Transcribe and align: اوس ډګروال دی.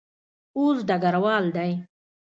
اوس 0.57 0.77
ډګروال 0.87 1.45
دی. 1.55 1.71